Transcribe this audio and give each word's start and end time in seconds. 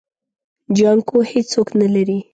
جانکو 0.77 1.15
هيڅوک 1.29 1.67
نه 1.81 1.87
لري. 1.93 2.17